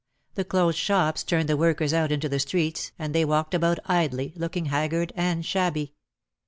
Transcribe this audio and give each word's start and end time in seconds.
The 0.33 0.43
closed 0.43 0.79
shops 0.79 1.23
turned 1.23 1.47
the 1.47 1.55
workers 1.55 1.93
out 1.93 2.11
into 2.11 2.27
the 2.27 2.39
streets 2.39 2.91
and 2.97 3.13
they 3.13 3.23
walked 3.23 3.53
about 3.53 3.77
idly, 3.85 4.33
looking 4.35 4.65
haggard 4.65 5.13
and 5.15 5.45
shabby. 5.45 5.93